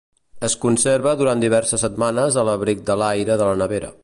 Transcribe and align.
Es 0.47 0.55
conserva 0.63 1.13
durant 1.19 1.45
diverses 1.45 1.85
setmanes 1.87 2.41
a 2.45 2.49
l'abric 2.51 2.85
de 2.89 3.01
l'aire 3.05 3.41
de 3.45 3.51
la 3.53 3.65
nevera. 3.65 3.99